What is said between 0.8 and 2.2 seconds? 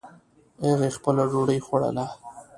خپله ډوډۍ خوړله